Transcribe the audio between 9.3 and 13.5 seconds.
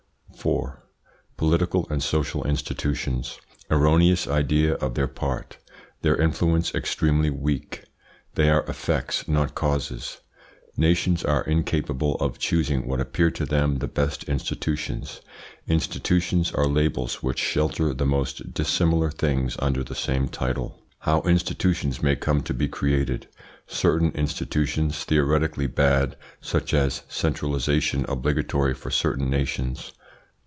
causes Nations are incapable of choosing what appear to